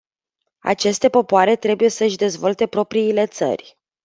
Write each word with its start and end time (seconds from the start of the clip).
Aceste 0.61 1.09
popoare 1.09 1.55
trebuie 1.55 1.89
să-și 1.89 2.17
dezvolte 2.17 2.65
propriile 2.67 3.25
țări. 3.27 3.77